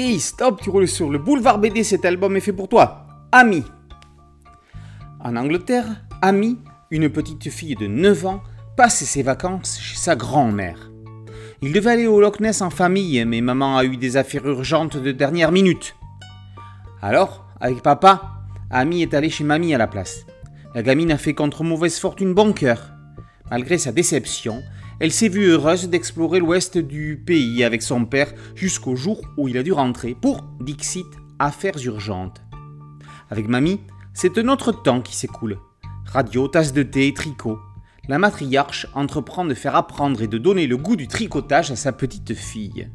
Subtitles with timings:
[0.00, 3.08] Hey, stop, tu roules sur le boulevard BD, cet album est fait pour toi.
[3.32, 3.64] Ami.
[5.18, 6.56] En Angleterre, Ami,
[6.92, 8.40] une petite fille de 9 ans,
[8.76, 10.92] passe ses vacances chez sa grand-mère.
[11.62, 14.96] Il devait aller au Loch Ness en famille, mais maman a eu des affaires urgentes
[14.96, 15.96] de dernière minute.
[17.02, 20.26] Alors, avec papa, Ami est allé chez mamie à la place.
[20.76, 22.92] La gamine a fait contre mauvaise fortune bon cœur.
[23.50, 24.62] Malgré sa déception,
[25.00, 29.56] elle s'est vue heureuse d'explorer l'ouest du pays avec son père jusqu'au jour où il
[29.56, 31.06] a dû rentrer pour, Dixit,
[31.38, 32.42] affaires urgentes.
[33.30, 33.80] Avec mamie,
[34.12, 35.58] c'est un autre temps qui s'écoule.
[36.06, 37.60] Radio, tasse de thé, tricot.
[38.08, 41.92] La matriarche entreprend de faire apprendre et de donner le goût du tricotage à sa
[41.92, 42.90] petite fille.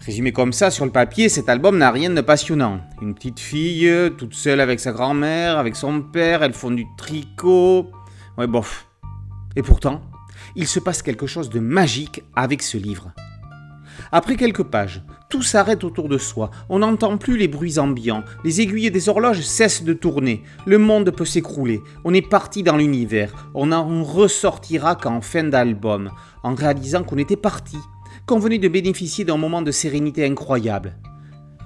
[0.00, 2.80] Résumé comme ça sur le papier, cet album n'a rien de passionnant.
[3.02, 7.90] Une petite fille, toute seule avec sa grand-mère, avec son père, elles font du tricot.
[8.38, 8.86] Ouais, bof.
[9.56, 10.00] Et pourtant,
[10.54, 13.12] il se passe quelque chose de magique avec ce livre.
[14.12, 18.60] Après quelques pages, tout s'arrête autour de soi, on n'entend plus les bruits ambiants, les
[18.60, 23.50] aiguilles des horloges cessent de tourner, le monde peut s'écrouler, on est parti dans l'univers,
[23.54, 26.10] on en ressortira qu'en fin d'album,
[26.42, 27.78] en réalisant qu'on était parti,
[28.26, 30.96] qu'on venait de bénéficier d'un moment de sérénité incroyable.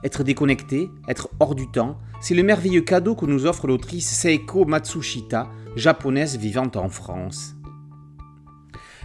[0.03, 4.65] Être déconnecté, être hors du temps, c'est le merveilleux cadeau que nous offre l'autrice Seiko
[4.65, 7.55] Matsushita, japonaise vivant en France.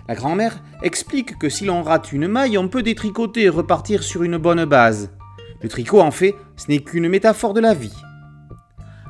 [0.07, 4.21] La grand-mère explique que si l'on rate une maille, on peut détricoter et repartir sur
[4.21, 5.11] une bonne base.
[5.61, 7.95] Le tricot, en fait, ce n'est qu'une métaphore de la vie.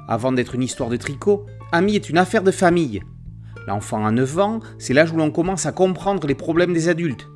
[0.08, 3.02] Avant d'être une histoire de tricot, Ami est une affaire de famille.
[3.68, 7.28] L'enfant a 9 ans, c'est l'âge où l'on commence à comprendre les problèmes des adultes.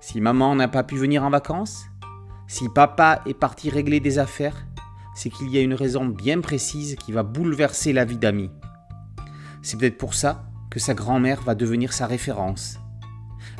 [0.00, 1.86] Si maman n'a pas pu venir en vacances,
[2.46, 4.66] si papa est parti régler des affaires,
[5.14, 8.50] c'est qu'il y a une raison bien précise qui va bouleverser la vie d'Ami.
[9.62, 10.44] C'est peut-être pour ça
[10.78, 12.78] sa grand-mère va devenir sa référence.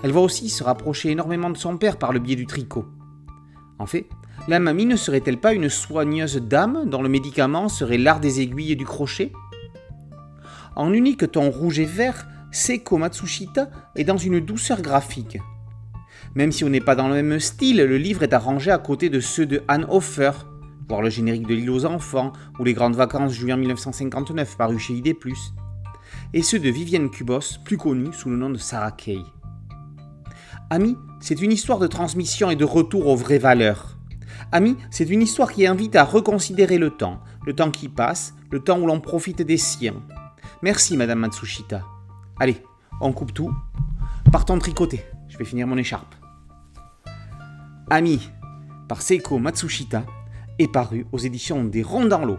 [0.02, 2.86] Elle va aussi se rapprocher énormément de son père par le biais du tricot.
[3.78, 4.06] En fait,
[4.48, 8.72] la mamie ne serait-elle pas une soigneuse dame dont le médicament serait l'art des aiguilles
[8.72, 9.32] et du crochet?
[10.76, 15.38] En unique ton rouge et vert, Seiko Matsushita est dans une douceur graphique.
[16.34, 19.08] Même si on n'est pas dans le même style, le livre est arrangé à côté
[19.08, 20.32] de ceux de Anne Hofer,
[20.88, 24.94] voir le générique de L'île aux enfants ou Les grandes vacances juillet 1959 paru chez
[24.94, 25.14] ID+
[26.32, 29.20] et ceux de Vivienne Cubos, plus connue sous le nom de Sarah Kay.
[30.70, 33.96] Ami, c'est une histoire de transmission et de retour aux vraies valeurs.
[34.52, 38.60] Ami, c'est une histoire qui invite à reconsidérer le temps, le temps qui passe, le
[38.60, 40.02] temps où l'on profite des siens.
[40.62, 41.82] Merci, Madame Matsushita.
[42.38, 42.62] Allez,
[43.00, 43.52] on coupe tout.
[44.32, 45.04] Partons tricoter.
[45.28, 46.14] Je vais finir mon écharpe.
[47.90, 48.30] Ami,
[48.88, 50.04] par Seiko Matsushita,
[50.58, 52.38] est paru aux éditions des Ronds dans l'eau.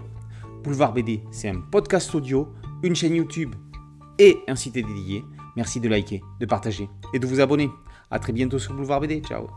[0.63, 2.51] Boulevard BD, c'est un podcast audio,
[2.83, 3.55] une chaîne YouTube
[4.19, 5.23] et un site dédié.
[5.55, 7.69] Merci de liker, de partager et de vous abonner.
[8.11, 9.21] A très bientôt sur Boulevard BD.
[9.21, 9.47] Ciao